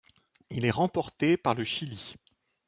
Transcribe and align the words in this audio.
Il 0.49 0.65
est 0.65 0.71
remporté 0.71 1.37
par 1.37 1.53
le 1.53 1.63
Chili. 1.63 2.15